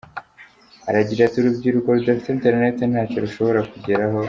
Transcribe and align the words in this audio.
Aragira 0.89 1.21
ati 1.23 1.37
“Urubyiruko 1.39 1.87
rudafite 1.95 2.27
internet 2.31 2.77
ntacyo 2.91 3.17
rushobora 3.25 3.59
kugeraho. 3.71 4.17